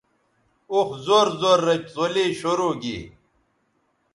اوخ 0.71 0.89
زور 1.05 1.27
زور 1.41 1.59
رے 1.67 1.75
څلے 1.93 2.25
شروع 2.39 2.73
گی 2.81 2.97